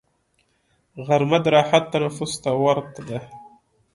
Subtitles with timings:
[1.07, 3.19] غرمه د راحت تنفس ته ورته ده